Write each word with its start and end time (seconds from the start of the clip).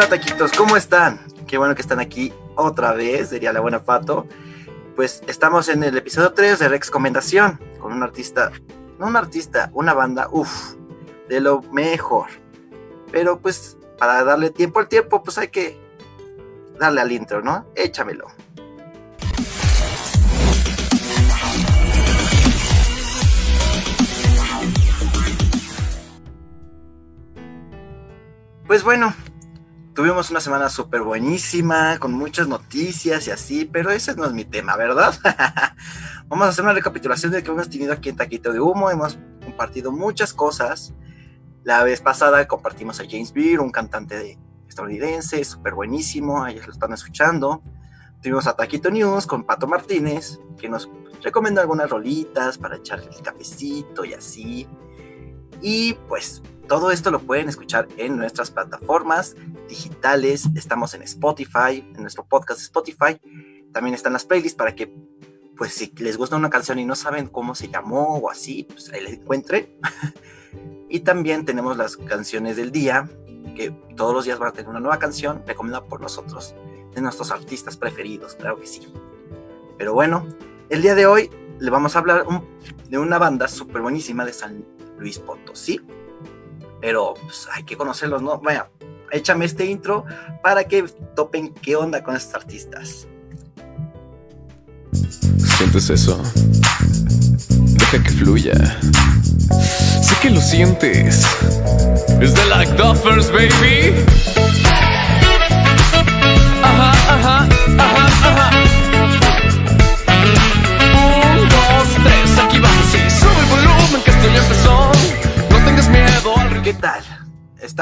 Hola 0.00 0.08
taquitos, 0.08 0.52
¿cómo 0.52 0.78
están? 0.78 1.20
Qué 1.46 1.58
bueno 1.58 1.74
que 1.74 1.82
están 1.82 2.00
aquí 2.00 2.32
otra 2.56 2.92
vez, 2.92 3.28
diría 3.28 3.52
la 3.52 3.60
buena 3.60 3.82
Pato. 3.82 4.26
Pues 4.96 5.22
estamos 5.26 5.68
en 5.68 5.84
el 5.84 5.94
episodio 5.94 6.32
3 6.32 6.58
de 6.58 6.68
Recomendación 6.70 7.60
con 7.78 7.92
un 7.92 8.02
artista, 8.02 8.50
no 8.98 9.08
un 9.08 9.16
artista, 9.16 9.68
una 9.74 9.92
banda, 9.92 10.28
uff, 10.32 10.72
de 11.28 11.42
lo 11.42 11.60
mejor. 11.60 12.28
Pero 13.12 13.40
pues 13.40 13.76
para 13.98 14.24
darle 14.24 14.48
tiempo 14.48 14.78
al 14.78 14.88
tiempo, 14.88 15.22
pues 15.22 15.36
hay 15.36 15.48
que 15.48 15.78
darle 16.78 17.02
al 17.02 17.12
intro, 17.12 17.42
¿no? 17.42 17.66
Échamelo. 17.74 18.26
Pues 28.66 28.82
bueno, 28.82 29.12
tuvimos 30.00 30.30
una 30.30 30.40
semana 30.40 30.70
súper 30.70 31.02
buenísima, 31.02 31.98
con 31.98 32.14
muchas 32.14 32.48
noticias 32.48 33.26
y 33.26 33.32
así, 33.32 33.66
pero 33.66 33.90
ese 33.90 34.14
no 34.14 34.24
es 34.24 34.32
mi 34.32 34.46
tema, 34.46 34.74
¿verdad? 34.74 35.12
Vamos 36.26 36.46
a 36.46 36.48
hacer 36.48 36.64
una 36.64 36.72
recapitulación 36.72 37.30
de 37.30 37.40
lo 37.40 37.44
que 37.44 37.50
hemos 37.50 37.68
tenido 37.68 37.92
aquí 37.92 38.08
en 38.08 38.16
Taquito 38.16 38.50
de 38.50 38.60
Humo. 38.60 38.90
Hemos 38.90 39.18
compartido 39.44 39.92
muchas 39.92 40.32
cosas. 40.32 40.94
La 41.64 41.84
vez 41.84 42.00
pasada 42.00 42.48
compartimos 42.48 42.98
a 42.98 43.04
James 43.06 43.30
Beard, 43.34 43.60
un 43.60 43.70
cantante 43.70 44.38
estadounidense, 44.66 45.44
súper 45.44 45.74
buenísimo, 45.74 46.46
ellos 46.46 46.66
lo 46.66 46.72
están 46.72 46.94
escuchando. 46.94 47.62
Tuvimos 48.22 48.46
a 48.46 48.56
Taquito 48.56 48.90
News 48.90 49.26
con 49.26 49.44
Pato 49.44 49.66
Martínez, 49.66 50.40
que 50.58 50.70
nos 50.70 50.88
recomendó 51.22 51.60
algunas 51.60 51.90
rolitas 51.90 52.56
para 52.56 52.76
echarle 52.76 53.10
el 53.14 53.20
cafecito 53.20 54.06
y 54.06 54.14
así. 54.14 54.66
Y 55.62 55.94
pues 56.08 56.42
todo 56.68 56.90
esto 56.90 57.10
lo 57.10 57.20
pueden 57.20 57.48
escuchar 57.48 57.88
en 57.96 58.16
nuestras 58.16 58.50
plataformas 58.50 59.36
digitales. 59.68 60.48
Estamos 60.54 60.94
en 60.94 61.02
Spotify, 61.02 61.84
en 61.94 62.02
nuestro 62.02 62.24
podcast 62.24 62.60
Spotify. 62.60 63.20
También 63.72 63.94
están 63.94 64.12
las 64.12 64.24
playlists 64.24 64.56
para 64.56 64.74
que, 64.74 64.94
pues, 65.56 65.72
si 65.72 65.92
les 65.98 66.16
gusta 66.16 66.36
una 66.36 66.50
canción 66.50 66.78
y 66.78 66.84
no 66.84 66.96
saben 66.96 67.26
cómo 67.26 67.54
se 67.54 67.68
llamó 67.68 68.18
o 68.18 68.30
así, 68.30 68.64
pues 68.64 68.90
ahí 68.92 69.02
la 69.02 69.10
encuentren. 69.10 69.68
y 70.88 71.00
también 71.00 71.44
tenemos 71.44 71.76
las 71.76 71.96
canciones 71.96 72.56
del 72.56 72.72
día, 72.72 73.08
que 73.56 73.70
todos 73.96 74.14
los 74.14 74.24
días 74.24 74.38
van 74.38 74.48
a 74.48 74.52
tener 74.52 74.68
una 74.68 74.80
nueva 74.80 74.98
canción 74.98 75.42
recomendada 75.46 75.86
por 75.86 76.00
nosotros, 76.00 76.54
de 76.94 77.00
nuestros 77.00 77.30
artistas 77.30 77.76
preferidos, 77.76 78.34
claro 78.34 78.58
que 78.58 78.66
sí. 78.66 78.92
Pero 79.76 79.92
bueno, 79.92 80.26
el 80.68 80.82
día 80.82 80.94
de 80.94 81.06
hoy 81.06 81.30
le 81.58 81.70
vamos 81.70 81.94
a 81.94 81.98
hablar 81.98 82.26
de 82.88 82.98
una 82.98 83.18
banda 83.18 83.48
súper 83.48 83.82
buenísima 83.82 84.24
de 84.24 84.32
San 84.32 84.64
Luis 85.00 85.18
Potosí 85.18 85.80
pero 86.80 87.14
pues, 87.22 87.46
hay 87.52 87.62
que 87.64 87.76
conocerlos, 87.76 88.22
¿no? 88.22 88.38
Vaya, 88.38 88.70
échame 89.12 89.44
este 89.44 89.66
intro 89.66 90.04
para 90.42 90.64
que 90.64 90.82
topen 91.14 91.52
qué 91.54 91.76
onda 91.76 92.02
con 92.02 92.16
estos 92.16 92.34
artistas. 92.34 93.06
¿Sientes 95.58 95.90
eso? 95.90 96.20
Deja 97.50 98.02
que 98.02 98.10
fluya. 98.10 98.80
Sé 100.02 100.14
que 100.22 100.30
lo 100.30 100.40
sientes. 100.40 101.26
Es 102.20 102.34
de 102.34 102.46
like 102.46 102.72
Duffers, 102.72 103.30
baby. 103.30 103.94
Ajá, 106.62 106.92
ajá, 106.92 107.48
ajá, 107.78 108.09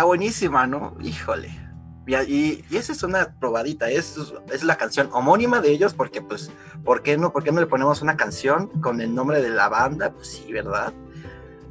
buenísima, 0.09 0.67
¿no? 0.67 0.97
Híjole. 1.01 1.51
Y, 2.07 2.15
y, 2.17 2.65
y, 2.71 2.77
esa 2.77 2.93
es 2.93 3.03
una 3.03 3.39
probadita, 3.39 3.91
es, 3.91 4.17
es 4.51 4.65
la 4.65 4.77
canción 4.77 5.11
homónima 5.13 5.61
de 5.61 5.71
ellos, 5.71 5.93
porque 5.93 6.23
pues, 6.23 6.51
¿por 6.83 7.03
qué, 7.03 7.19
no, 7.19 7.33
¿por 7.33 7.45
qué 7.45 7.53
no 7.53 7.61
le 7.61 7.67
ponemos 7.67 8.01
una 8.01 8.17
canción 8.17 8.69
con 8.81 9.03
el 9.03 9.15
nombre 9.15 9.43
de 9.43 9.51
la 9.51 9.69
banda? 9.69 10.11
Pues 10.13 10.29
sí, 10.29 10.51
¿verdad? 10.51 10.95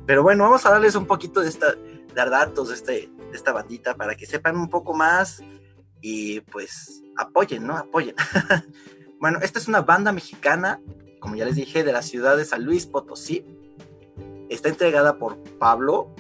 Pero 0.06 0.22
bueno, 0.22 0.44
vamos 0.44 0.66
a 0.66 0.70
darles 0.70 0.96
un 0.96 1.08
poquito 1.08 1.42
de 1.42 1.50
esta, 1.50 1.74
dar 2.14 2.30
datos 2.30 2.70
de, 2.70 2.76
este, 2.76 2.92
de 2.92 3.36
esta 3.36 3.52
bandita 3.52 3.96
para 3.96 4.16
que 4.16 4.28
sepan 4.28 4.56
un 4.56 4.70
poco 4.70 4.94
más 4.94 5.42
y 6.02 6.42
pues 6.42 7.02
apoyen, 7.18 7.66
¿no? 7.66 7.76
Apoyen. 7.76 8.16
bueno, 9.20 9.40
esta 9.42 9.58
es 9.58 9.68
una 9.68 9.82
banda 9.82 10.12
mexicana, 10.12 10.80
como 11.20 11.36
ya 11.36 11.46
les 11.46 11.56
dije, 11.56 11.84
de 11.84 11.92
la 11.92 12.04
ciudad 12.04 12.38
de 12.38 12.46
San 12.46 12.64
Luis 12.64 12.86
Potosí. 12.86 13.44
Está 14.50 14.70
entregada 14.70 15.18
por 15.18 15.38
Pablo, 15.58 16.14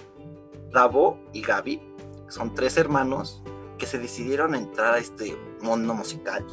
Davo 0.72 1.20
y 1.34 1.42
Gaby. 1.42 1.82
Son 2.30 2.54
tres 2.54 2.78
hermanos 2.78 3.42
que 3.78 3.86
se 3.86 4.00
decidieron 4.00 4.56
entrar 4.56 4.96
a 4.96 4.98
este 4.98 5.38
mundo 5.62 5.94
musical. 5.94 6.46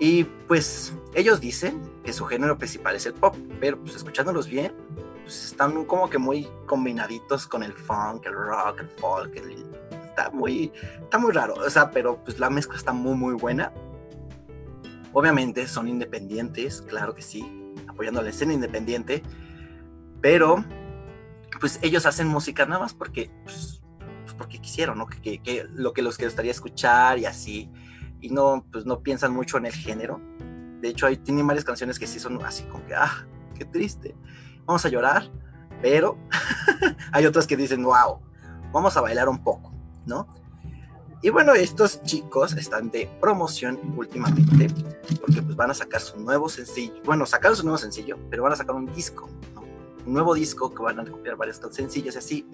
Y 0.00 0.24
pues 0.24 0.92
ellos 1.14 1.40
dicen 1.40 1.80
que 2.04 2.12
su 2.12 2.24
género 2.24 2.58
principal 2.58 2.96
es 2.96 3.06
el 3.06 3.14
pop, 3.14 3.36
pero 3.60 3.78
pues 3.80 3.94
escuchándolos 3.94 4.48
bien, 4.48 4.74
pues 5.22 5.44
están 5.46 5.84
como 5.84 6.10
que 6.10 6.18
muy 6.18 6.48
combinaditos 6.66 7.46
con 7.46 7.62
el 7.62 7.72
funk, 7.72 8.26
el 8.26 8.34
rock, 8.34 8.80
el 8.80 8.88
folk, 8.88 9.36
el, 9.36 9.64
está 10.04 10.30
muy 10.30 10.72
está 11.00 11.18
muy 11.18 11.32
raro, 11.32 11.54
o 11.54 11.70
sea, 11.70 11.90
pero 11.90 12.22
pues 12.24 12.38
la 12.38 12.50
mezcla 12.50 12.76
está 12.76 12.92
muy 12.92 13.14
muy 13.14 13.34
buena. 13.34 13.72
Obviamente 15.12 15.68
son 15.68 15.86
independientes, 15.88 16.82
claro 16.82 17.14
que 17.14 17.22
sí, 17.22 17.74
apoyando 17.86 18.20
la 18.20 18.30
escena 18.30 18.52
independiente, 18.52 19.22
pero 20.20 20.64
pues 21.60 21.78
ellos 21.82 22.04
hacen 22.04 22.26
música 22.26 22.66
nada 22.66 22.80
más 22.80 22.94
porque 22.94 23.30
pues, 23.44 23.83
pues 24.24 24.34
porque 24.34 24.58
quisieron, 24.58 24.98
¿no? 24.98 25.06
Que, 25.06 25.20
que, 25.20 25.42
que, 25.42 25.66
lo 25.72 25.92
que 25.92 26.02
los 26.02 26.18
que 26.18 26.24
gustaría 26.24 26.50
escuchar 26.50 27.18
y 27.18 27.26
así, 27.26 27.70
y 28.20 28.30
no, 28.30 28.66
pues 28.72 28.86
no 28.86 29.00
piensan 29.00 29.32
mucho 29.32 29.58
en 29.58 29.66
el 29.66 29.72
género. 29.72 30.20
De 30.80 30.88
hecho, 30.88 31.06
ahí 31.06 31.16
tienen 31.16 31.46
varias 31.46 31.64
canciones 31.64 31.98
que 31.98 32.06
sí 32.06 32.18
son 32.18 32.42
así 32.44 32.64
como 32.64 32.84
que, 32.86 32.94
ah, 32.94 33.26
qué 33.54 33.64
triste, 33.64 34.16
vamos 34.64 34.84
a 34.84 34.88
llorar, 34.88 35.30
pero 35.80 36.18
hay 37.12 37.26
otras 37.26 37.46
que 37.46 37.56
dicen, 37.56 37.82
wow, 37.84 38.20
vamos 38.72 38.96
a 38.96 39.00
bailar 39.00 39.28
un 39.28 39.42
poco, 39.42 39.72
¿no? 40.06 40.26
Y 41.22 41.30
bueno, 41.30 41.54
estos 41.54 42.02
chicos 42.02 42.52
están 42.52 42.90
de 42.90 43.10
promoción 43.20 43.80
últimamente, 43.96 44.68
porque 45.20 45.40
pues 45.40 45.56
van 45.56 45.70
a 45.70 45.74
sacar 45.74 46.00
su 46.02 46.18
nuevo 46.20 46.50
sencillo, 46.50 46.94
bueno, 47.04 47.24
sacaron 47.24 47.56
su 47.56 47.62
nuevo 47.62 47.78
sencillo, 47.78 48.18
pero 48.28 48.42
van 48.42 48.52
a 48.52 48.56
sacar 48.56 48.76
un 48.76 48.92
disco, 48.92 49.28
¿no? 49.54 49.62
Un 50.06 50.12
nuevo 50.12 50.34
disco 50.34 50.74
que 50.74 50.82
van 50.82 51.00
a 51.00 51.04
recopilar 51.04 51.36
varios 51.36 51.60
sencillos 51.70 52.14
y 52.14 52.18
así, 52.18 52.46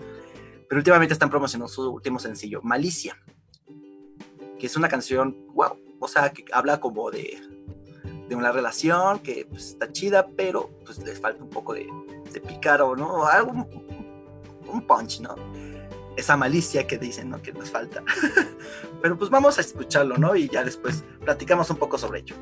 pero 0.71 0.79
últimamente 0.79 1.15
están 1.15 1.31
promocionando 1.31 1.67
su 1.67 1.91
último 1.91 2.21
sencillo, 2.21 2.61
Malicia, 2.63 3.21
que 4.57 4.67
es 4.67 4.77
una 4.77 4.87
canción, 4.89 5.37
wow, 5.53 5.77
o 5.99 6.07
sea, 6.07 6.31
que 6.31 6.45
habla 6.53 6.79
como 6.79 7.11
de, 7.11 7.41
de 8.29 8.37
una 8.37 8.53
relación 8.53 9.19
que 9.19 9.49
pues, 9.51 9.71
está 9.71 9.91
chida, 9.91 10.29
pero 10.37 10.71
pues 10.87 10.99
les 10.99 11.19
falta 11.19 11.43
un 11.43 11.51
poco 11.51 11.75
de, 11.75 11.89
de 12.33 12.41
pícaro, 12.41 12.95
¿no? 12.95 13.27
Algo, 13.27 13.67
un 14.73 14.87
punch, 14.87 15.23
¿no? 15.23 15.35
Esa 16.17 16.37
malicia 16.37 16.87
que 16.87 16.99
dicen, 16.99 17.31
¿no? 17.31 17.43
Que 17.43 17.53
nos 17.53 17.69
falta. 17.69 18.05
pero 19.03 19.19
pues 19.19 19.29
vamos 19.29 19.59
a 19.59 19.63
escucharlo, 19.63 20.19
¿no? 20.19 20.37
Y 20.37 20.49
ya 20.49 20.63
después 20.63 21.03
platicamos 21.25 21.69
un 21.71 21.79
poco 21.79 21.99
sobre 21.99 22.21
ello. 22.21 22.37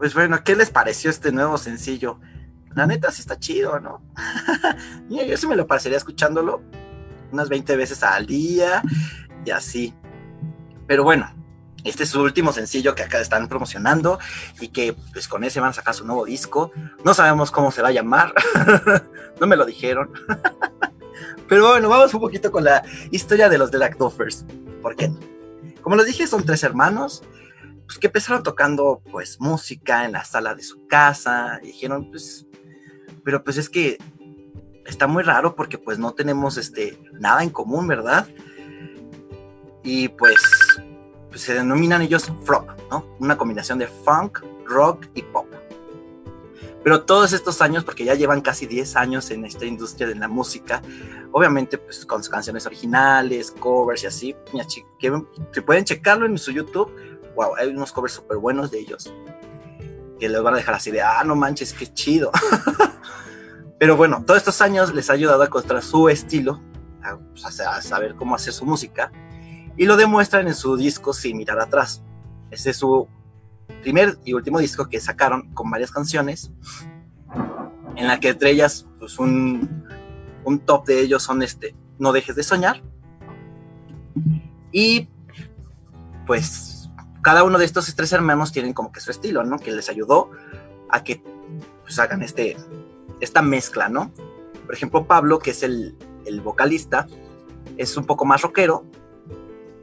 Pues 0.00 0.14
bueno, 0.14 0.42
¿qué 0.42 0.56
les 0.56 0.70
pareció 0.70 1.10
este 1.10 1.30
nuevo 1.30 1.58
sencillo? 1.58 2.20
La 2.74 2.86
neta 2.86 3.10
sí 3.10 3.20
está 3.20 3.38
chido, 3.38 3.80
¿no? 3.80 4.00
yo, 5.10 5.36
sí 5.36 5.46
me 5.46 5.56
lo 5.56 5.66
parecería 5.66 5.98
escuchándolo 5.98 6.62
unas 7.30 7.50
20 7.50 7.76
veces 7.76 8.02
al 8.02 8.24
día 8.24 8.82
y 9.44 9.50
así. 9.50 9.94
Pero 10.86 11.04
bueno, 11.04 11.30
este 11.84 12.04
es 12.04 12.08
su 12.08 12.22
último 12.22 12.50
sencillo 12.54 12.94
que 12.94 13.02
acá 13.02 13.20
están 13.20 13.46
promocionando 13.46 14.18
y 14.58 14.68
que 14.68 14.96
pues 15.12 15.28
con 15.28 15.44
ese 15.44 15.60
van 15.60 15.68
a 15.68 15.74
sacar 15.74 15.92
su 15.92 16.06
nuevo 16.06 16.24
disco. 16.24 16.72
No 17.04 17.12
sabemos 17.12 17.50
cómo 17.50 17.70
se 17.70 17.82
va 17.82 17.88
a 17.88 17.92
llamar, 17.92 18.32
no 19.38 19.46
me 19.46 19.54
lo 19.54 19.66
dijeron. 19.66 20.12
Pero 21.46 21.68
bueno, 21.68 21.90
vamos 21.90 22.14
un 22.14 22.20
poquito 22.20 22.50
con 22.50 22.64
la 22.64 22.82
historia 23.10 23.50
de 23.50 23.58
los 23.58 23.70
The 23.70 23.76
Lactofers. 23.76 24.46
¿Por 24.80 24.96
qué? 24.96 25.12
Como 25.82 25.96
les 25.96 26.06
dije, 26.06 26.26
son 26.26 26.46
tres 26.46 26.62
hermanos 26.62 27.22
pues, 27.90 27.98
que 27.98 28.06
empezaron 28.06 28.44
tocando 28.44 29.02
pues 29.10 29.40
música 29.40 30.04
en 30.04 30.12
la 30.12 30.24
sala 30.24 30.54
de 30.54 30.62
su 30.62 30.86
casa 30.86 31.58
y 31.60 31.66
dijeron 31.66 32.08
pues, 32.08 32.46
pero 33.24 33.42
pues 33.42 33.56
es 33.56 33.68
que 33.68 33.98
está 34.86 35.08
muy 35.08 35.24
raro 35.24 35.56
porque 35.56 35.76
pues 35.76 35.98
no 35.98 36.14
tenemos 36.14 36.56
este 36.56 36.96
nada 37.14 37.42
en 37.42 37.50
común, 37.50 37.88
¿verdad? 37.88 38.28
Y 39.82 40.06
pues 40.06 40.40
pues 41.30 41.40
se 41.40 41.54
denominan 41.54 42.00
ellos 42.02 42.30
frog, 42.44 42.76
¿no? 42.92 43.04
Una 43.18 43.36
combinación 43.36 43.80
de 43.80 43.88
funk, 43.88 44.38
rock 44.66 45.06
y 45.16 45.22
pop. 45.22 45.48
Pero 46.84 47.02
todos 47.02 47.32
estos 47.32 47.60
años, 47.60 47.84
porque 47.84 48.04
ya 48.04 48.14
llevan 48.14 48.40
casi 48.40 48.66
10 48.66 48.96
años 48.96 49.30
en 49.30 49.44
esta 49.44 49.66
industria 49.66 50.06
de 50.06 50.14
la 50.14 50.28
música, 50.28 50.80
obviamente 51.32 51.76
pues 51.76 52.06
con 52.06 52.22
canciones 52.22 52.66
originales, 52.66 53.50
covers 53.50 54.04
y 54.04 54.06
así, 54.06 54.36
que, 54.98 55.12
pueden 55.62 55.84
checarlo 55.84 56.24
en 56.26 56.38
su 56.38 56.52
YouTube, 56.52 56.90
wow, 57.40 57.56
hay 57.56 57.68
unos 57.68 57.92
covers 57.92 58.12
súper 58.12 58.36
buenos 58.36 58.70
de 58.70 58.80
ellos, 58.80 59.12
que 60.18 60.28
les 60.28 60.42
van 60.42 60.54
a 60.54 60.56
dejar 60.58 60.74
así 60.74 60.90
de, 60.90 61.00
ah, 61.00 61.22
no 61.24 61.34
manches, 61.34 61.72
qué 61.72 61.86
chido. 61.86 62.30
Pero 63.78 63.96
bueno, 63.96 64.22
todos 64.26 64.38
estos 64.38 64.60
años 64.60 64.92
les 64.92 65.08
ha 65.08 65.14
ayudado 65.14 65.40
a 65.40 65.46
encontrar 65.46 65.82
su 65.82 66.10
estilo, 66.10 66.60
a, 67.02 67.16
pues, 67.16 67.60
a 67.60 67.80
saber 67.80 68.14
cómo 68.14 68.34
hacer 68.34 68.52
su 68.52 68.66
música, 68.66 69.10
y 69.76 69.86
lo 69.86 69.96
demuestran 69.96 70.48
en 70.48 70.54
su 70.54 70.76
disco 70.76 71.14
Sin 71.14 71.38
Mirar 71.38 71.60
Atrás. 71.60 72.02
Este 72.50 72.70
es 72.70 72.76
su 72.76 73.08
primer 73.80 74.18
y 74.24 74.34
último 74.34 74.58
disco 74.58 74.86
que 74.86 75.00
sacaron 75.00 75.54
con 75.54 75.70
varias 75.70 75.90
canciones, 75.90 76.52
en 77.96 78.06
la 78.06 78.20
que 78.20 78.28
entre 78.28 78.50
ellas, 78.50 78.86
pues 78.98 79.18
un 79.18 79.84
top 80.66 80.86
de 80.86 81.00
ellos 81.00 81.22
son 81.22 81.42
este, 81.42 81.74
No 81.98 82.12
dejes 82.12 82.36
de 82.36 82.42
soñar. 82.42 82.82
Y 84.72 85.08
pues 86.26 86.69
cada 87.22 87.44
uno 87.44 87.58
de 87.58 87.64
estos 87.64 87.94
tres 87.94 88.12
hermanos 88.12 88.52
tienen 88.52 88.72
como 88.72 88.92
que 88.92 89.00
su 89.00 89.10
estilo, 89.10 89.44
¿no? 89.44 89.58
Que 89.58 89.72
les 89.72 89.88
ayudó 89.88 90.30
a 90.88 91.04
que 91.04 91.22
pues, 91.82 91.98
hagan 91.98 92.22
este, 92.22 92.56
esta 93.20 93.42
mezcla, 93.42 93.88
¿no? 93.88 94.12
Por 94.66 94.74
ejemplo, 94.74 95.06
Pablo, 95.06 95.38
que 95.38 95.50
es 95.50 95.62
el, 95.62 95.96
el 96.24 96.40
vocalista, 96.40 97.06
es 97.76 97.96
un 97.96 98.04
poco 98.04 98.24
más 98.24 98.42
rockero, 98.42 98.84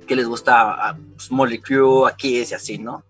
que 0.08 0.16
les 0.16 0.28
gusta 0.28 0.90
a 0.90 0.96
pues, 0.96 1.32
Molly 1.32 1.60
Crew, 1.60 2.08
a 2.08 2.16
Kiss 2.16 2.52
y 2.52 2.54
así, 2.56 2.78
¿no? 2.80 3.04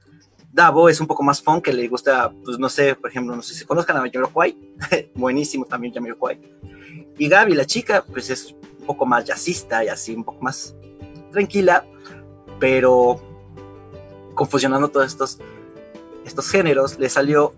Davo 0.52 0.90
es 0.90 1.00
un 1.00 1.08
poco 1.08 1.22
más 1.22 1.42
fun, 1.42 1.62
que 1.62 1.72
le 1.72 1.88
gusta, 1.88 2.32
pues 2.44 2.58
no 2.58 2.68
sé, 2.68 2.96
por 2.96 3.12
ejemplo, 3.12 3.36
no 3.36 3.42
sé 3.44 3.54
si 3.54 3.66
conozcan 3.66 3.98
a 3.98 4.00
Jamiroquai, 4.00 4.58
buenísimo 5.16 5.66
también 5.66 5.94
Jamiroquai. 5.94 6.42
Y 7.20 7.30
Gaby, 7.30 7.54
la 7.54 7.66
chica, 7.66 8.04
pues 8.04 8.30
es 8.30 8.56
un 8.80 8.86
poco 8.86 9.06
más 9.06 9.26
jazzista 9.26 9.84
y 9.84 9.90
así, 9.90 10.16
un 10.16 10.24
poco 10.24 10.42
más 10.42 10.76
tranquila, 11.32 11.86
pero 12.60 13.22
confusionando 14.38 14.88
todos 14.88 15.08
estos, 15.08 15.40
estos 16.24 16.50
géneros, 16.50 16.98
le 16.98 17.10
salió, 17.10 17.54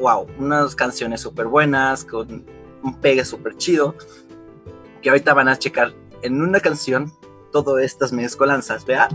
wow, 0.00 0.26
unas 0.38 0.74
canciones 0.74 1.20
súper 1.20 1.46
buenas, 1.46 2.04
con 2.04 2.44
un 2.82 3.00
pegue 3.00 3.24
súper 3.24 3.56
chido, 3.56 3.94
que 5.00 5.10
ahorita 5.10 5.34
van 5.34 5.48
a 5.48 5.58
checar 5.58 5.94
en 6.22 6.40
una 6.40 6.58
canción 6.58 7.12
todas 7.52 7.84
estas 7.84 8.12
mezcolanzas, 8.12 8.84
¿vea? 8.86 9.08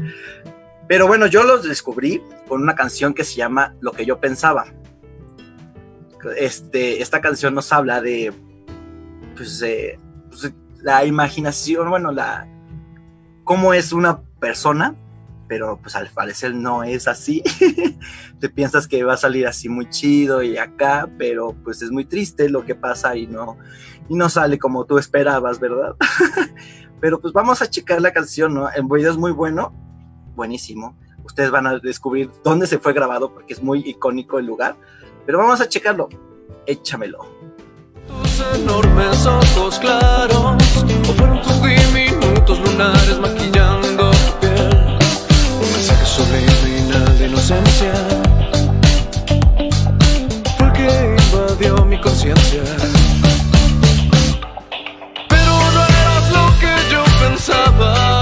Pero 0.87 1.07
bueno, 1.07 1.25
yo 1.25 1.43
los 1.43 1.63
descubrí 1.63 2.21
con 2.47 2.61
una 2.61 2.75
canción 2.75 3.13
que 3.13 3.25
se 3.25 3.35
llama 3.35 3.75
Lo 3.81 3.91
que 3.91 4.05
yo 4.05 4.19
pensaba. 4.19 4.67
Este, 6.37 7.01
esta 7.01 7.19
canción 7.19 7.53
nos 7.55 7.73
habla 7.73 7.99
de, 7.99 8.31
pues, 9.35 9.63
pues, 10.29 10.53
la 10.81 11.03
imaginación, 11.03 11.89
bueno, 11.89 12.11
la, 12.11 12.47
cómo 13.43 13.73
es 13.73 13.91
una 13.91 14.21
persona, 14.39 14.95
pero 15.47 15.79
pues 15.81 15.95
al 15.95 16.09
parecer 16.09 16.53
no 16.53 16.83
es 16.83 17.07
así. 17.07 17.43
Te 18.39 18.49
piensas 18.49 18.87
que 18.87 19.03
va 19.03 19.13
a 19.13 19.17
salir 19.17 19.47
así 19.47 19.69
muy 19.69 19.89
chido 19.89 20.43
y 20.43 20.57
acá, 20.57 21.09
pero 21.17 21.55
pues 21.63 21.81
es 21.81 21.91
muy 21.91 22.05
triste 22.05 22.49
lo 22.49 22.65
que 22.65 22.75
pasa 22.75 23.15
y 23.15 23.27
no, 23.27 23.57
y 24.09 24.15
no 24.15 24.29
sale 24.29 24.59
como 24.59 24.85
tú 24.85 24.97
esperabas, 24.97 25.59
¿verdad? 25.59 25.95
pero 26.99 27.19
pues 27.19 27.33
vamos 27.33 27.61
a 27.61 27.69
checar 27.69 28.01
la 28.01 28.11
canción, 28.11 28.53
¿no? 28.53 28.69
En 28.75 28.87
video 28.87 29.11
es 29.11 29.17
muy 29.17 29.31
bueno 29.31 29.73
buenísimo. 30.37 30.95
Ustedes 31.25 31.51
van 31.51 31.67
a 31.67 31.77
descubrir 31.79 32.31
dónde 32.43 32.67
se 32.67 32.79
fue 32.79 32.93
grabado 32.93 33.33
porque 33.33 33.53
es 33.53 33.61
muy 33.61 33.79
icónico 33.79 34.39
el 34.39 34.45
lugar. 34.45 34.77
Pero 35.25 35.39
vamos 35.39 35.59
a 35.59 35.67
checarlo. 35.67 36.07
Échamelo. 36.65 37.25
Tus 38.07 38.43
enormes 38.55 39.27
claros, 39.81 40.35
o 40.37 40.57
tus 41.41 41.61
diminutos 41.61 42.59
lunares. 42.61 43.19
Subliminal 46.17 47.17
de 47.19 47.27
inocencia 47.27 47.93
fue 50.57 50.65
el 50.65 50.73
que 50.73 51.15
invadió 51.21 51.85
mi 51.85 52.01
conciencia. 52.01 52.63
Pero 55.29 55.51
no 55.75 55.81
eras 55.85 56.31
lo 56.31 56.59
que 56.59 56.73
yo 56.91 57.03
pensaba. 57.21 58.17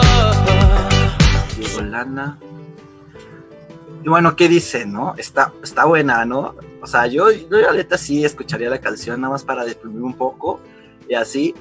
Y 4.03 4.09
bueno, 4.09 4.35
¿qué 4.35 4.49
dice, 4.49 4.85
no? 4.85 5.15
Está, 5.17 5.53
está 5.63 5.85
buena, 5.85 6.25
¿no? 6.25 6.55
O 6.81 6.87
sea, 6.87 7.07
yo, 7.07 7.31
yo 7.31 7.69
ahorita 7.69 7.97
sí 7.97 8.25
escucharía 8.25 8.69
la 8.69 8.79
canción 8.79 9.21
nada 9.21 9.31
más 9.31 9.43
para 9.43 9.63
deprimir 9.63 10.03
un 10.03 10.13
poco 10.13 10.59
y 11.07 11.15
así. 11.15 11.55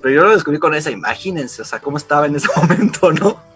Pero 0.00 0.14
yo 0.14 0.24
lo 0.24 0.30
descubrí 0.30 0.60
con 0.60 0.74
esa, 0.74 0.92
imagínense, 0.92 1.60
o 1.62 1.64
sea, 1.64 1.80
cómo 1.80 1.96
estaba 1.96 2.26
en 2.26 2.36
ese 2.36 2.48
momento, 2.56 3.12
¿no? 3.12 3.55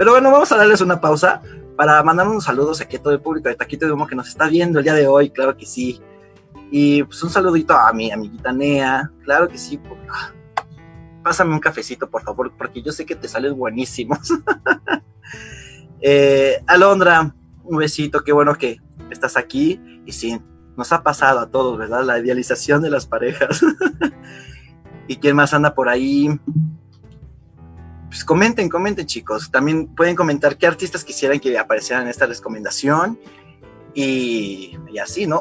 Pero 0.00 0.12
bueno, 0.12 0.32
vamos 0.32 0.50
a 0.50 0.56
darles 0.56 0.80
una 0.80 0.98
pausa 0.98 1.42
para 1.76 2.02
mandar 2.02 2.26
unos 2.26 2.44
saludos 2.44 2.80
aquí 2.80 2.96
a 2.96 3.02
todo 3.02 3.12
el 3.12 3.20
público 3.20 3.50
de 3.50 3.54
Taquito 3.54 3.84
de 3.84 3.92
Humo 3.92 4.06
que 4.06 4.16
nos 4.16 4.28
está 4.28 4.48
viendo 4.48 4.78
el 4.78 4.84
día 4.84 4.94
de 4.94 5.06
hoy, 5.06 5.28
claro 5.28 5.54
que 5.58 5.66
sí. 5.66 6.00
Y 6.70 7.02
pues 7.02 7.22
un 7.22 7.28
saludito 7.28 7.74
a 7.74 7.92
mi 7.92 8.10
amiguita 8.10 8.50
Nea, 8.50 9.12
claro 9.24 9.46
que 9.46 9.58
sí. 9.58 9.78
Pásame 11.22 11.52
un 11.52 11.60
cafecito, 11.60 12.08
por 12.08 12.22
favor, 12.22 12.50
porque 12.56 12.80
yo 12.80 12.92
sé 12.92 13.04
que 13.04 13.14
te 13.14 13.28
sales 13.28 13.52
buenísimos. 13.52 14.20
Eh, 16.02 16.64
Alondra, 16.66 17.34
un 17.62 17.76
besito, 17.76 18.24
qué 18.24 18.32
bueno 18.32 18.54
que 18.54 18.80
estás 19.10 19.36
aquí. 19.36 19.78
Y 20.06 20.12
sí, 20.12 20.40
nos 20.78 20.92
ha 20.92 21.02
pasado 21.02 21.40
a 21.40 21.50
todos, 21.50 21.76
¿verdad? 21.76 22.04
La 22.04 22.18
idealización 22.18 22.80
de 22.80 22.88
las 22.88 23.04
parejas. 23.04 23.60
¿Y 25.08 25.16
quién 25.16 25.36
más 25.36 25.52
anda 25.52 25.74
por 25.74 25.90
ahí? 25.90 26.40
Pues 28.10 28.24
comenten, 28.24 28.68
comenten 28.68 29.06
chicos. 29.06 29.52
También 29.52 29.86
pueden 29.86 30.16
comentar 30.16 30.58
qué 30.58 30.66
artistas 30.66 31.04
quisieran 31.04 31.38
que 31.38 31.56
aparecieran 31.56 32.02
en 32.02 32.10
esta 32.10 32.26
recomendación. 32.26 33.20
Y, 33.94 34.76
así, 35.00 35.28
¿no? 35.28 35.40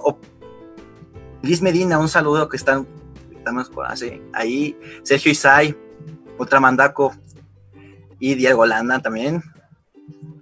Liz 1.42 1.63
Medina, 1.63 1.98
un 1.98 2.07
saludo 2.07 2.48
que 2.48 2.57
están, 2.57 2.88
estamos 3.36 3.71
ahí. 4.33 4.77
Sergio 5.01 5.31
Isai, 5.31 5.75
Ultramandaco 6.38 7.16
y 8.19 8.36
Diego 8.36 8.63
Landa 8.68 9.00
también. 9.00 9.42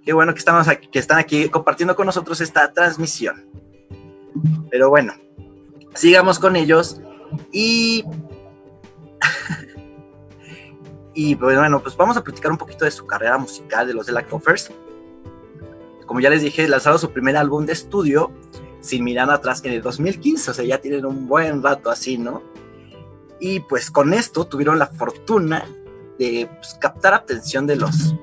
Qué 0.04 0.12
bueno 0.12 0.34
que, 0.34 0.38
estamos 0.38 0.66
que 0.92 0.98
están 0.98 1.18
aquí 1.18 1.48
compartiendo 1.48 1.96
con 1.96 2.04
nosotros 2.04 2.42
esta 2.42 2.70
transmisión. 2.74 3.46
Pero 4.70 4.90
bueno, 4.90 5.14
sigamos 5.94 6.38
con 6.38 6.56
ellos 6.56 7.00
y... 7.52 8.04
y 11.20 11.34
pues 11.34 11.58
bueno, 11.58 11.82
pues 11.82 11.96
vamos 11.96 12.16
a 12.16 12.22
platicar 12.22 12.52
un 12.52 12.58
poquito 12.58 12.84
de 12.84 12.92
su 12.92 13.04
carrera 13.04 13.38
musical 13.38 13.88
de 13.88 13.92
los 13.92 14.06
de 14.06 14.12
la 14.12 14.24
Coffers. 14.24 14.70
Como 16.06 16.20
ya 16.20 16.30
les 16.30 16.42
dije, 16.42 16.68
lanzaron 16.68 17.00
su 17.00 17.10
primer 17.10 17.36
álbum 17.36 17.66
de 17.66 17.72
estudio 17.72 18.30
sin 18.80 19.02
mirar 19.02 19.28
atrás 19.28 19.64
en 19.64 19.72
el 19.72 19.82
2015, 19.82 20.52
o 20.52 20.54
sea, 20.54 20.64
ya 20.64 20.78
tienen 20.78 21.04
un 21.04 21.26
buen 21.26 21.60
rato 21.60 21.90
así, 21.90 22.18
¿no? 22.18 22.44
Y 23.40 23.58
pues 23.58 23.90
con 23.90 24.14
esto 24.14 24.46
tuvieron 24.46 24.78
la 24.78 24.86
fortuna 24.86 25.64
de 26.20 26.48
pues, 26.54 26.74
captar 26.80 27.14
atención 27.14 27.66
de 27.66 27.74
los 27.74 28.14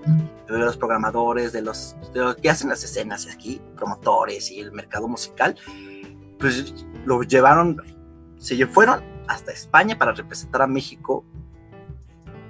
de 0.48 0.58
los 0.58 0.78
programadores, 0.78 1.52
de 1.52 1.64
los, 1.64 1.98
que 2.42 2.50
hacen 2.50 2.70
las 2.70 2.82
escenas 2.86 3.28
aquí, 3.28 3.62
promotores 3.76 4.50
y 4.52 4.62
el 4.62 4.72
mercado 4.72 5.10
musical, 5.10 5.58
pues 6.40 6.74
lo 7.04 7.24
llevaron, 7.24 7.82
se 8.38 8.66
fueron 8.68 9.04
hasta 9.28 9.52
España 9.52 9.98
para 9.98 10.14
representar 10.14 10.62
a 10.62 10.68
México 10.68 11.26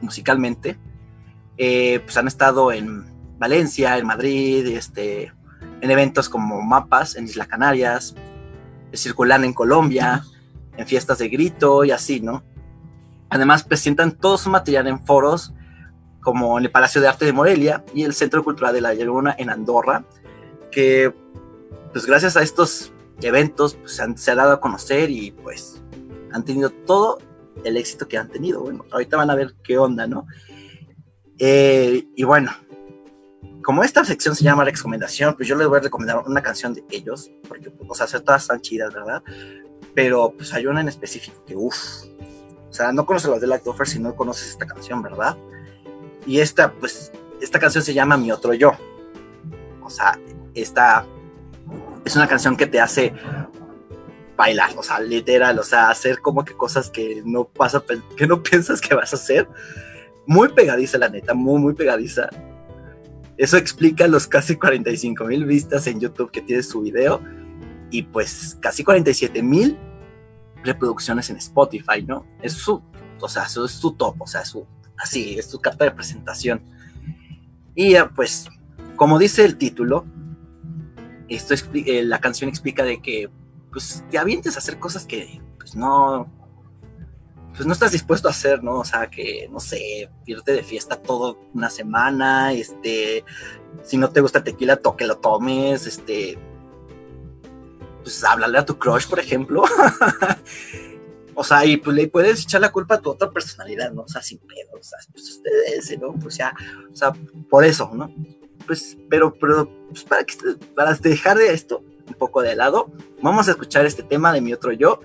musicalmente. 0.02 0.78
Eh, 1.58 2.02
pues 2.04 2.18
han 2.18 2.28
estado 2.28 2.72
en 2.72 3.06
Valencia, 3.38 3.98
en 3.98 4.06
Madrid, 4.06 4.66
este, 4.68 5.32
en 5.82 5.92
eventos 5.92 6.30
como 6.30 6.62
Mapas 6.62 7.16
en 7.16 7.26
Isla 7.26 7.46
Canarias, 7.46 8.16
circulan 8.94 9.44
en 9.44 9.54
Colombia, 9.54 10.24
en 10.78 10.88
fiestas 10.88 11.20
de 11.20 11.30
grito 11.30 11.84
y 11.84 11.92
así, 11.92 12.22
¿no? 12.22 12.44
Además 13.30 13.64
presentan 13.64 14.12
todo 14.12 14.38
su 14.38 14.50
material 14.50 14.88
en 14.88 15.06
foros 15.06 15.54
como 16.22 16.58
en 16.58 16.66
el 16.66 16.72
Palacio 16.72 17.02
de 17.02 17.08
Arte 17.08 17.26
de 17.26 17.34
Morelia 17.34 17.84
y 17.94 18.04
el 18.04 18.14
Centro 18.14 18.44
Cultural 18.44 18.74
de 18.74 18.82
la 18.82 18.94
Laguna 18.94 19.36
en 19.38 19.50
Andorra, 19.50 20.06
que 20.72 21.14
pues 21.92 22.06
gracias 22.06 22.36
a 22.36 22.42
estos 22.42 22.92
eventos 23.22 23.76
pues, 23.76 24.02
se, 24.16 24.32
ha 24.32 24.36
dado 24.36 24.54
a 24.54 24.60
conocer 24.60 25.10
y 25.10 25.32
pues 25.32 25.82
han 26.34 26.44
tenido 26.44 26.70
todo 26.70 27.20
el 27.64 27.78
éxito 27.78 28.08
que 28.08 28.18
han 28.18 28.30
tenido. 28.30 28.62
Bueno, 28.62 28.86
ahorita 28.92 29.18
van 29.18 29.30
a 29.30 29.36
ver 29.36 29.56
qué 29.64 29.78
onda, 29.78 30.08
¿no? 30.08 30.28
Eh, 31.38 32.08
y 32.16 32.24
bueno, 32.24 32.52
como 33.64 33.84
esta 33.84 34.06
sección 34.06 34.36
se 34.36 34.44
llama 34.44 34.64
recomendación, 34.64 35.36
pues 35.36 35.48
yo 35.48 35.56
les 35.56 35.68
voy 35.68 35.80
a 35.80 35.82
recomendar 35.82 36.24
una 36.26 36.42
canción 36.42 36.74
de 36.74 36.84
ellos, 36.92 37.32
porque, 37.48 37.72
o 37.88 37.96
sea, 37.96 38.08
todas 38.20 38.44
están 38.44 38.62
chidas, 38.62 38.94
¿verdad? 38.94 39.24
Pero 39.94 40.34
pues 40.38 40.54
hay 40.54 40.68
una 40.68 40.82
en 40.82 40.88
específico 40.88 41.44
que, 41.46 41.56
uff, 41.56 42.04
o 42.70 42.74
sea, 42.74 42.92
no 42.92 43.06
conoces 43.06 43.30
las 43.32 43.42
de 43.42 43.48
Light 43.48 43.66
Offer 43.66 43.88
si 43.88 44.00
no 44.00 44.16
conoces 44.16 44.50
esta 44.50 44.68
canción, 44.68 45.02
¿verdad? 45.02 45.38
Y 46.28 46.40
esta, 46.40 46.74
pues, 46.74 47.12
esta 47.42 47.60
canción 47.60 47.84
se 47.84 47.94
llama 47.94 48.18
Mi 48.18 48.32
Otro 48.32 48.54
Yo. 48.54 48.74
O 49.82 49.90
sea, 49.90 50.20
esta 50.54 51.06
es 52.04 52.16
una 52.16 52.28
canción 52.28 52.56
que 52.56 52.68
te 52.68 52.80
hace 52.80 53.14
bailar, 54.36 54.72
o 54.78 54.84
sea, 54.84 55.00
literal, 55.00 55.58
o 55.60 55.64
sea, 55.64 55.90
hacer 55.90 56.20
como 56.20 56.44
que 56.44 56.54
cosas 56.54 56.90
que 56.90 57.22
no 57.26 57.46
pasa, 57.46 57.84
que 58.18 58.28
no 58.28 58.44
piensas 58.44 58.82
que 58.82 58.96
vas 58.96 59.14
a 59.14 59.16
hacer. 59.16 59.48
Muy 60.28 60.50
pegadiza, 60.50 60.98
la 60.98 61.10
neta, 61.10 61.34
muy, 61.34 61.62
muy 61.62 61.74
pegadiza. 61.74 62.30
Eso 63.38 63.58
explica 63.58 64.08
los 64.08 64.28
casi 64.28 64.56
45 64.56 65.26
mil 65.26 65.46
vistas 65.46 65.88
en 65.88 66.00
YouTube 66.00 66.32
que 66.32 66.42
tiene 66.42 66.64
su 66.64 66.82
video 66.82 67.22
y 67.92 68.04
pues 68.04 68.58
casi 68.62 68.84
47 68.84 69.44
mil 69.44 69.78
reproducciones 70.64 71.30
en 71.30 71.38
Spotify, 71.38 72.02
¿no? 72.06 72.26
Es 72.42 72.54
su, 72.54 72.82
o 73.20 73.30
sea, 73.30 73.44
eso 73.44 73.66
es 73.66 73.72
su 73.72 73.92
top, 73.94 74.22
o 74.22 74.28
sea, 74.28 74.46
su, 74.46 74.66
así, 74.98 75.38
es 75.38 75.48
su 75.48 75.60
carta 75.60 75.86
de 75.86 75.92
presentación. 75.92 76.62
Y 77.76 77.96
pues, 78.16 78.48
como 78.96 79.20
dice 79.20 79.46
el 79.46 79.58
título, 79.58 80.06
esto 81.28 81.54
eh, 81.74 82.04
la 82.04 82.20
canción 82.20 82.50
explica 82.50 82.84
de 82.84 83.02
que 83.02 83.30
pues 83.76 84.06
te 84.10 84.18
avientes 84.18 84.56
a 84.56 84.60
hacer 84.60 84.80
cosas 84.80 85.06
que 85.06 85.42
pues 85.58 85.76
no 85.76 86.32
pues 87.54 87.66
no 87.66 87.74
estás 87.74 87.92
dispuesto 87.92 88.30
a 88.30 88.32
hacer, 88.32 88.64
¿no? 88.64 88.80
O 88.80 88.86
sea, 88.86 89.10
que, 89.10 89.50
no 89.50 89.60
sé, 89.60 90.10
irte 90.26 90.54
de 90.54 90.64
fiesta 90.64 91.02
toda 91.02 91.36
una 91.54 91.70
semana, 91.70 92.54
este, 92.54 93.24
si 93.84 93.98
no 93.98 94.10
te 94.10 94.20
gusta 94.20 94.40
el 94.40 94.44
tequila, 94.44 94.76
toque 94.76 95.06
lo 95.06 95.18
tomes, 95.18 95.88
este, 95.88 96.38
pues 98.02 98.24
háblale 98.26 98.58
a 98.58 98.66
tu 98.66 98.78
crush, 98.78 99.08
por 99.08 99.20
ejemplo. 99.20 99.64
o 101.36 101.44
sea, 101.46 101.66
y 101.66 101.78
pues 101.78 101.96
le 101.96 102.10
puedes 102.10 102.44
echar 102.44 102.60
la 102.60 102.74
culpa 102.74 102.96
a 102.96 103.02
tu 103.02 103.10
otra 103.10 103.32
personalidad, 103.32 103.92
¿no? 103.92 104.02
O 104.02 104.08
sea, 104.08 104.22
sin 104.22 104.40
pedo, 104.40 104.78
o 104.78 104.84
sea, 104.84 105.00
pues 105.14 105.30
ustedes, 105.30 105.98
¿no? 105.98 106.14
Pues 106.14 106.36
ya, 106.36 106.54
o 106.92 106.96
sea, 106.96 107.14
por 107.50 107.64
eso, 107.64 107.90
¿no? 107.94 108.14
Pues, 108.68 108.98
pero, 109.10 109.34
pero, 109.34 109.70
pues 109.88 110.04
para, 110.04 110.26
que, 110.26 110.36
para 110.76 110.94
dejar 110.96 111.38
de 111.38 111.54
esto 111.54 111.82
poco 112.16 112.42
de 112.42 112.56
lado, 112.56 112.90
vamos 113.22 113.48
a 113.48 113.52
escuchar 113.52 113.86
este 113.86 114.02
tema 114.04 114.34
de 114.34 114.42
mi 114.42 114.54
otro 114.54 114.72
yo 114.72 115.00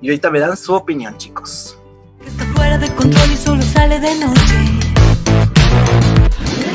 y 0.00 0.08
ahorita 0.08 0.30
me 0.30 0.40
dan 0.40 0.56
su 0.56 0.74
opinión, 0.74 1.16
chicos. 1.16 1.78
Está 2.26 2.44
fuera 2.54 2.78
de 2.78 2.92
control 2.94 3.30
y 3.32 3.36
solo 3.36 3.62
sale 3.62 4.00
de 4.00 4.14
noche. 4.16 4.56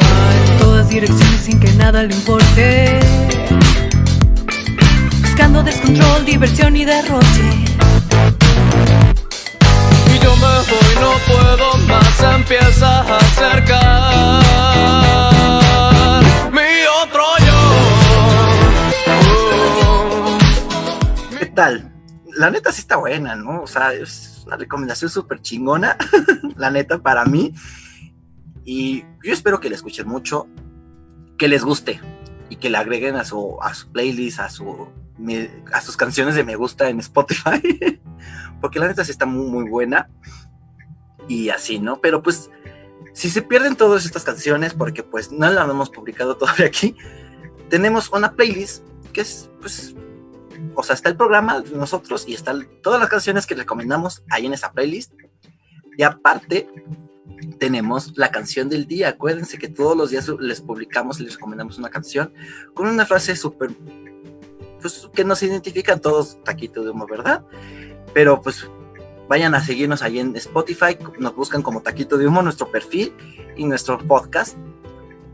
Va 0.01 0.35
en 0.35 0.59
todas 0.59 0.89
direcciones 0.89 1.41
sin 1.41 1.59
que 1.59 1.71
nada 1.73 2.03
le 2.03 2.13
importe. 2.13 2.99
Buscando 5.21 5.63
descontrol, 5.63 6.25
diversión 6.25 6.75
y 6.75 6.85
derroche. 6.85 7.65
Y 10.13 10.19
yo 10.23 10.35
me 10.37 10.41
voy, 10.41 10.95
no 11.01 11.11
puedo 11.27 11.77
más, 11.87 12.21
empieza 12.35 13.01
a 13.01 13.17
acercar. 13.17 15.36
Tal? 21.57 21.97
la 22.37 22.51
neta 22.51 22.71
sí 22.71 22.81
está 22.81 22.97
buena, 22.97 23.35
¿no? 23.35 23.61
O 23.63 23.67
sea, 23.67 23.93
es 23.93 24.43
una 24.45 24.57
recomendación 24.57 25.09
súper 25.09 25.41
chingona, 25.41 25.97
la 26.55 26.69
neta, 26.71 26.99
para 26.99 27.25
mí. 27.25 27.53
Y 28.63 29.01
yo 29.23 29.33
espero 29.33 29.59
que 29.59 29.69
la 29.69 29.75
escuchen 29.75 30.07
mucho, 30.07 30.47
que 31.37 31.47
les 31.47 31.63
guste 31.63 31.99
y 32.49 32.57
que 32.57 32.69
le 32.69 32.77
agreguen 32.77 33.15
a 33.15 33.25
su, 33.25 33.57
a 33.61 33.73
su 33.73 33.91
playlist, 33.91 34.39
a, 34.39 34.49
su, 34.49 34.89
a 35.73 35.81
sus 35.81 35.97
canciones 35.97 36.35
de 36.35 36.43
me 36.43 36.55
gusta 36.55 36.89
en 36.89 36.99
Spotify, 36.99 38.01
porque 38.61 38.79
la 38.79 38.87
neta 38.87 39.03
sí 39.03 39.11
está 39.11 39.25
muy, 39.25 39.49
muy 39.49 39.69
buena. 39.69 40.09
Y 41.27 41.49
así, 41.49 41.79
¿no? 41.79 41.99
Pero 41.99 42.21
pues, 42.23 42.49
si 43.13 43.29
se 43.29 43.41
pierden 43.41 43.75
todas 43.75 44.05
estas 44.05 44.23
canciones, 44.23 44.73
porque 44.73 45.03
pues 45.03 45.31
no 45.31 45.49
las 45.49 45.69
hemos 45.69 45.89
publicado 45.89 46.37
todavía 46.37 46.67
aquí, 46.67 46.95
tenemos 47.69 48.09
una 48.11 48.33
playlist 48.33 48.85
que 49.11 49.21
es, 49.21 49.49
pues, 49.59 49.95
o 50.75 50.83
sea, 50.83 50.95
está 50.95 51.09
el 51.09 51.17
programa 51.17 51.63
nosotros 51.73 52.25
y 52.27 52.33
están 52.33 52.67
todas 52.81 52.99
las 52.99 53.09
canciones 53.09 53.45
que 53.45 53.55
recomendamos 53.55 54.23
ahí 54.29 54.45
en 54.45 54.53
esa 54.53 54.71
playlist. 54.71 55.13
Y 55.97 56.03
aparte, 56.03 56.69
tenemos 57.59 58.17
la 58.17 58.31
canción 58.31 58.69
del 58.69 58.87
día. 58.87 59.09
Acuérdense 59.09 59.57
que 59.57 59.67
todos 59.67 59.97
los 59.97 60.09
días 60.09 60.29
les 60.39 60.61
publicamos 60.61 61.19
y 61.19 61.23
les 61.23 61.33
recomendamos 61.33 61.77
una 61.77 61.89
canción 61.89 62.33
con 62.73 62.87
una 62.87 63.05
frase 63.05 63.35
súper, 63.35 63.71
pues 64.81 65.09
que 65.13 65.23
nos 65.23 65.41
identifican 65.43 65.99
todos, 65.99 66.41
taquito 66.43 66.83
de 66.83 66.91
humo, 66.91 67.07
¿verdad? 67.07 67.45
Pero 68.13 68.41
pues 68.41 68.69
vayan 69.27 69.55
a 69.55 69.63
seguirnos 69.63 70.01
ahí 70.01 70.19
en 70.19 70.35
Spotify, 70.35 70.97
nos 71.19 71.35
buscan 71.35 71.61
como 71.61 71.81
taquito 71.81 72.17
de 72.17 72.27
humo 72.27 72.41
nuestro 72.41 72.71
perfil 72.71 73.13
y 73.55 73.65
nuestro 73.65 73.97
podcast 73.97 74.57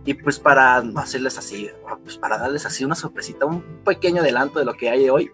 y 0.06 0.14
pues 0.14 0.40
para 0.40 0.78
hacerles 0.96 1.38
así, 1.38 1.70
pues 2.04 2.18
para 2.18 2.38
darles 2.38 2.66
así 2.66 2.84
una 2.84 2.96
sorpresita, 2.96 3.46
un 3.46 3.62
pequeño 3.86 4.22
adelanto 4.22 4.60
de 4.60 4.66
lo 4.66 4.74
que 4.74 4.90
hay 4.90 5.10
hoy, 5.10 5.32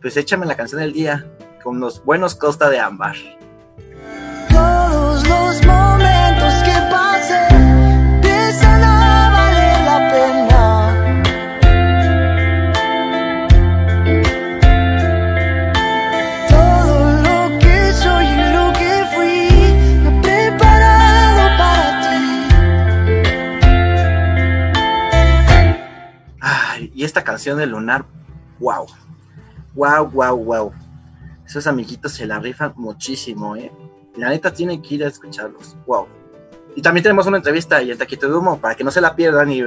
pues 0.00 0.16
échame 0.16 0.46
la 0.46 0.56
canción 0.56 0.80
del 0.80 0.92
día 0.92 1.26
con 1.62 1.80
los 1.80 2.04
buenos 2.04 2.34
Costa 2.34 2.70
de 2.70 2.78
Ámbar. 2.78 3.16
Todos 4.48 5.28
los 5.28 5.66
Y 26.94 27.04
esta 27.04 27.24
canción 27.24 27.58
de 27.58 27.66
Lunar, 27.66 28.04
wow, 28.58 28.86
wow, 29.74 30.10
wow, 30.10 30.36
wow. 30.36 30.72
Esos 31.46 31.66
amiguitos 31.66 32.12
se 32.12 32.26
la 32.26 32.38
rifan 32.38 32.72
muchísimo, 32.76 33.56
¿eh? 33.56 33.70
La 34.16 34.30
neta 34.30 34.52
tienen 34.52 34.82
que 34.82 34.96
ir 34.96 35.04
a 35.04 35.08
escucharlos, 35.08 35.76
wow. 35.86 36.06
Y 36.74 36.82
también 36.82 37.02
tenemos 37.02 37.26
una 37.26 37.38
entrevista 37.38 37.76
ahí 37.76 37.90
en 37.90 37.98
Taquito 37.98 38.28
de 38.28 38.34
Humo 38.34 38.58
para 38.58 38.74
que 38.74 38.84
no 38.84 38.90
se 38.90 39.00
la 39.00 39.14
pierdan 39.14 39.50
y 39.50 39.62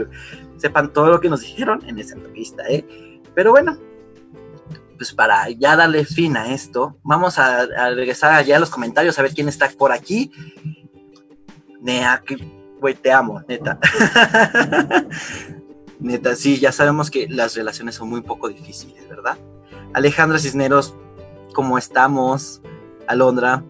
sepan 0.58 0.92
todo 0.92 1.08
lo 1.08 1.20
que 1.20 1.30
nos 1.30 1.42
dijeron 1.42 1.82
en 1.88 1.98
esa 2.00 2.16
entrevista, 2.16 2.64
¿eh? 2.68 2.86
Pero 3.34 3.52
bueno, 3.52 3.78
pues 4.98 5.14
para 5.14 5.50
ya 5.50 5.76
darle 5.76 6.06
fin 6.06 6.36
a 6.38 6.54
esto, 6.54 6.98
vamos 7.04 7.40
a, 7.40 7.62
a 7.62 7.90
regresar 7.92 8.34
allá 8.34 8.58
a 8.58 8.60
los 8.60 8.70
comentarios 8.70 9.18
a 9.18 9.22
ver 9.22 9.34
quién 9.34 9.48
está 9.48 9.70
por 9.78 9.92
aquí. 9.92 10.32
Nea, 11.82 12.22
que, 12.26 12.36
güey, 12.80 12.96
te 12.96 13.12
amo, 13.12 13.42
neta. 13.48 13.80
neta, 16.00 16.36
sí, 16.36 16.60
ya 16.60 16.72
sabemos 16.72 17.12
que 17.12 17.28
las 17.30 17.56
relaciones 17.56 17.96
son 17.96 18.10
muy 18.10 18.22
poco 18.22 18.50
difíciles, 18.50 19.08
¿verdad? 19.08 19.38
Alejandra 19.94 20.40
Cisneros, 20.40 20.96
¿cómo 21.54 21.78
estamos? 21.78 22.62
Alondra, 23.08 23.64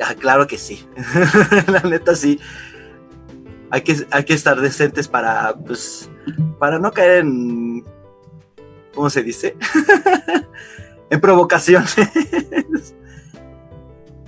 Ah, 0.00 0.14
claro 0.14 0.46
que 0.46 0.58
sí. 0.58 0.86
la 1.66 1.80
neta 1.80 2.14
sí. 2.14 2.38
Hay 3.70 3.82
que, 3.82 4.06
hay 4.10 4.24
que 4.24 4.34
estar 4.34 4.60
decentes 4.60 5.08
para, 5.08 5.54
pues, 5.54 6.10
para 6.58 6.78
no 6.78 6.92
caer 6.92 7.20
en, 7.20 7.84
¿cómo 8.94 9.10
se 9.10 9.22
dice? 9.22 9.56
en 11.10 11.20
provocaciones. 11.20 11.96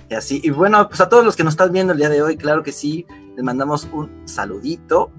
y 0.09 0.13
así. 0.13 0.41
Y 0.43 0.49
bueno, 0.49 0.87
pues 0.89 0.99
a 1.01 1.09
todos 1.09 1.23
los 1.23 1.35
que 1.35 1.43
nos 1.43 1.53
están 1.53 1.71
viendo 1.71 1.93
el 1.93 1.99
día 1.99 2.09
de 2.09 2.21
hoy, 2.21 2.35
claro 2.35 2.63
que 2.63 2.71
sí, 2.71 3.05
les 3.35 3.43
mandamos 3.43 3.87
un 3.93 4.27
saludito. 4.27 5.11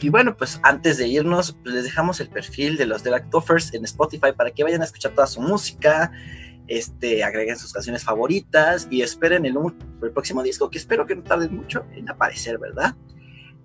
Y 0.00 0.08
bueno, 0.10 0.36
pues 0.36 0.60
antes 0.62 0.98
de 0.98 1.08
irnos, 1.08 1.56
pues 1.62 1.74
les 1.74 1.84
dejamos 1.84 2.20
el 2.20 2.28
perfil 2.28 2.76
de 2.76 2.86
los 2.86 3.02
The 3.02 3.10
Lactofers 3.10 3.72
en 3.74 3.84
Spotify 3.84 4.32
para 4.36 4.50
que 4.50 4.62
vayan 4.62 4.82
a 4.82 4.84
escuchar 4.84 5.12
toda 5.12 5.26
su 5.26 5.40
música, 5.40 6.12
este, 6.68 7.24
agreguen 7.24 7.56
sus 7.56 7.72
canciones 7.72 8.04
favoritas 8.04 8.88
y 8.90 9.02
esperen 9.02 9.46
el, 9.46 9.56
el, 10.02 10.10
próximo 10.10 10.42
disco, 10.42 10.68
que 10.68 10.78
espero 10.78 11.06
que 11.06 11.16
no 11.16 11.22
tarde 11.22 11.48
mucho 11.48 11.86
en 11.92 12.10
aparecer, 12.10 12.58
¿verdad? 12.58 12.94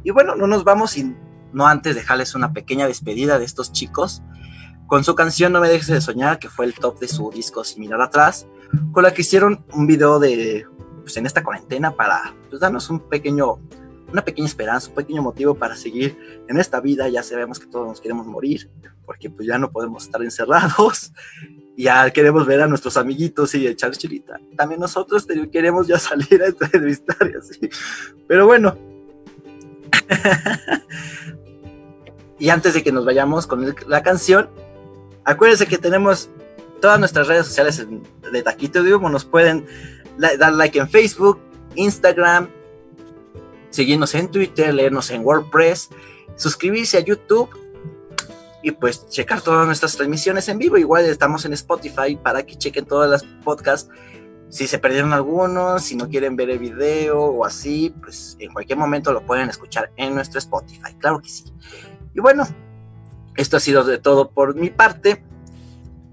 Y 0.04 0.12
bueno, 0.12 0.36
no 0.36 0.48
nos 0.48 0.64
vamos 0.64 0.92
sin, 0.92 1.18
no 1.52 1.68
antes 1.68 1.96
dejarles 1.96 2.34
una 2.36 2.54
pequeña 2.54 2.88
despedida 2.88 3.38
de 3.38 3.46
estos 3.46 3.72
chicos, 3.72 4.24
con 4.92 5.06
su 5.06 5.16
canción 5.16 5.54
No 5.54 5.62
me 5.62 5.70
dejes 5.70 5.88
de 5.88 6.02
soñar, 6.02 6.38
que 6.38 6.50
fue 6.50 6.66
el 6.66 6.74
top 6.74 7.00
de 7.00 7.08
su 7.08 7.32
disco 7.32 7.64
Sin 7.64 7.80
mirar 7.80 8.02
atrás, 8.02 8.46
con 8.92 9.04
la 9.04 9.14
que 9.14 9.22
hicieron 9.22 9.66
un 9.72 9.88
video 9.88 10.20
de, 10.20 10.68
pues 11.02 11.16
en 11.16 11.26
esta 11.26 11.44
cuarentena 11.44 11.96
para, 11.96 12.36
pues 12.50 12.60
darnos 12.60 12.90
un 12.90 13.00
pequeño, 13.00 13.60
una 14.12 14.24
pequeña 14.24 14.48
esperanza, 14.48 14.90
un 14.90 14.96
pequeño 14.96 15.22
motivo 15.22 15.56
para 15.56 15.76
seguir 15.76 16.18
en 16.48 16.58
esta 16.58 16.80
vida, 16.80 17.08
ya 17.10 17.24
sabemos 17.24 17.60
que 17.60 17.68
todos 17.68 17.88
nos 17.88 18.02
queremos 18.02 18.28
morir, 18.28 18.70
porque 19.06 19.30
pues 19.30 19.48
ya 19.48 19.58
no 19.58 19.72
podemos 19.72 20.04
estar 20.04 20.22
encerrados, 20.22 21.12
ya 21.78 22.10
queremos 22.12 22.46
ver 22.46 22.62
a 22.62 22.68
nuestros 22.68 22.98
amiguitos 22.98 23.56
y 23.56 23.68
echar 23.68 23.92
chilita. 23.92 24.40
También 24.56 24.82
nosotros 24.82 25.26
queremos 25.52 25.88
ya 25.88 26.00
salir 26.00 26.42
a 26.44 26.48
entrevistar 26.48 27.32
y 27.32 27.38
así. 27.38 27.70
Pero 28.28 28.46
bueno. 28.46 28.78
y 32.40 32.50
antes 32.50 32.74
de 32.74 32.84
que 32.84 32.92
nos 32.92 33.06
vayamos 33.06 33.48
con 33.48 33.74
la 33.88 34.04
canción, 34.04 34.50
acuérdense 35.24 35.68
que 35.68 35.78
tenemos 35.78 36.30
todas 36.82 37.00
nuestras 37.00 37.28
redes 37.28 37.48
sociales 37.48 37.86
de 38.32 38.44
Taquito 38.44 38.82
Humo. 38.82 39.10
Nos 39.10 39.24
pueden 39.24 39.66
dar 40.18 40.54
like 40.54 40.78
en 40.78 40.90
Facebook, 40.90 41.40
Instagram, 41.76 42.50
seguirnos 43.72 44.14
en 44.14 44.30
Twitter, 44.30 44.74
leernos 44.74 45.10
en 45.10 45.26
WordPress, 45.26 45.90
suscribirse 46.36 46.98
a 46.98 47.00
YouTube 47.02 47.50
y 48.62 48.72
pues 48.72 49.08
checar 49.10 49.42
todas 49.42 49.66
nuestras 49.66 49.96
transmisiones 49.96 50.48
en 50.50 50.60
vivo. 50.60 50.78
Igual 50.78 51.06
estamos 51.06 51.46
en 51.46 51.54
Spotify 51.54 52.16
para 52.22 52.44
que 52.44 52.56
chequen 52.56 52.86
todas 52.86 53.10
las 53.10 53.24
podcasts. 53.44 53.90
Si 54.50 54.68
se 54.68 54.80
perdieron 54.80 55.14
algunos, 55.14 55.84
si 55.84 55.96
no 55.96 56.10
quieren 56.10 56.36
ver 56.36 56.50
el 56.50 56.60
video 56.60 57.20
o 57.20 57.46
así, 57.46 57.96
pues 58.02 58.36
en 58.40 58.52
cualquier 58.54 58.78
momento 58.78 59.14
lo 59.14 59.26
pueden 59.26 59.50
escuchar 59.50 59.92
en 59.96 60.14
nuestro 60.14 60.40
Spotify. 60.40 60.94
Claro 61.00 61.22
que 61.22 61.30
sí. 61.30 61.46
Y 62.14 62.20
bueno, 62.20 62.46
esto 63.38 63.58
ha 63.58 63.60
sido 63.62 63.84
de 63.84 63.98
todo 63.98 64.32
por 64.32 64.56
mi 64.56 64.70
parte. 64.70 65.24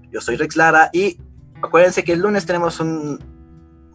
Yo 0.09 0.21
soy 0.21 0.37
Rex 0.37 0.55
Lara 0.55 0.89
y 0.93 1.19
acuérdense 1.61 2.03
que 2.03 2.13
el 2.13 2.21
lunes 2.21 2.45
tenemos 2.45 2.79
un, 2.79 3.19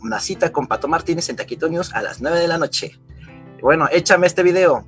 una 0.01 0.21
cita 0.21 0.53
con 0.53 0.67
Pato 0.67 0.87
Martínez 0.89 1.29
en 1.31 1.37
Taquito 1.37 1.69
News 1.69 1.93
a 1.95 2.03
las 2.03 2.21
9 2.21 2.39
de 2.39 2.49
la 2.49 2.59
noche. 2.59 3.01
Bueno, 3.65 3.89
échame 3.91 4.27
este 4.27 4.43
video. 4.43 4.85